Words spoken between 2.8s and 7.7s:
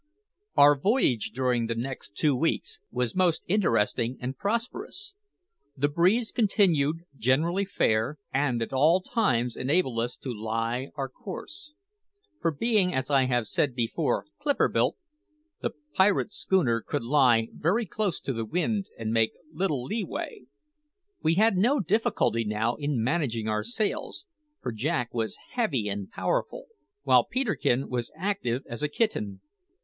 was most interesting and prosperous. The breeze continued generally